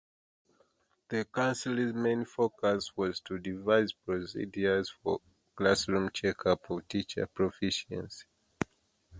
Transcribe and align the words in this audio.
The 1.09 1.25
council's 1.25 1.93
main 1.93 2.25
focus 2.25 2.91
was 2.97 3.19
to 3.19 3.37
devise 3.37 3.91
procedures 3.93 4.89
for 4.89 5.21
classroom 5.55 6.09
checkup 6.11 6.71
of 6.71 6.87
teacher 6.87 7.27
proficiency. 7.27 8.25